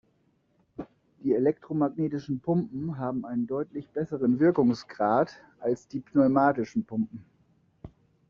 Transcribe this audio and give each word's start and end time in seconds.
Die 1.23 1.35
elektromagnetischen 1.35 2.39
Pumpen 2.39 2.97
haben 2.97 3.23
einen 3.23 3.45
deutlich 3.45 3.87
besseren 3.89 4.39
Wirkungsgrad 4.39 5.31
als 5.59 5.87
die 5.89 5.99
pneumatischen 5.99 6.83
Pumpen. 6.85 7.23